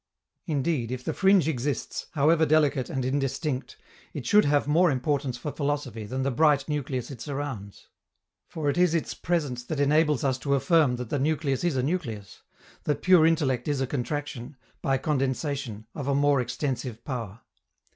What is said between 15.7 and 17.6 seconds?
of a more extensive power.